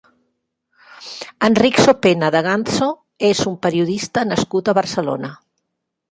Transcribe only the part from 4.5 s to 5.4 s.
a Barcelona.